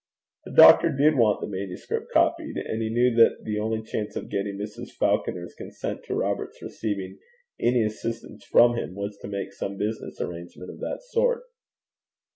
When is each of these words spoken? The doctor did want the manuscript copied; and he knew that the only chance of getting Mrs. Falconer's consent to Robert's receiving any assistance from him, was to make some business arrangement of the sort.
The 0.45 0.51
doctor 0.51 0.89
did 0.91 1.15
want 1.15 1.41
the 1.41 1.47
manuscript 1.47 2.11
copied; 2.11 2.57
and 2.57 2.81
he 2.81 2.89
knew 2.89 3.13
that 3.17 3.43
the 3.43 3.59
only 3.59 3.83
chance 3.83 4.15
of 4.15 4.29
getting 4.31 4.57
Mrs. 4.57 4.89
Falconer's 4.89 5.53
consent 5.53 6.01
to 6.05 6.15
Robert's 6.15 6.59
receiving 6.59 7.19
any 7.59 7.83
assistance 7.83 8.43
from 8.43 8.75
him, 8.75 8.95
was 8.95 9.19
to 9.19 9.27
make 9.27 9.53
some 9.53 9.77
business 9.77 10.19
arrangement 10.19 10.71
of 10.71 10.79
the 10.79 10.99
sort. 11.11 11.43